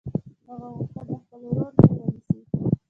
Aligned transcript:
هغه 0.47 0.67
غوښتل 0.75 1.01
د 1.09 1.13
خپل 1.21 1.41
ورور 1.49 1.71
ځای 1.85 1.91
ونیسي 2.01 2.39